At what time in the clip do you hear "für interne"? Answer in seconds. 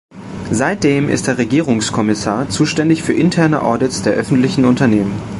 3.03-3.61